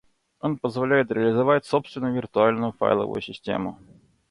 Он 0.39 0.57
позволяет 0.57 1.11
реализовать 1.11 1.67
собственную 1.67 2.15
виртуальную 2.15 2.71
файловую 2.71 3.21
систему 3.21 3.77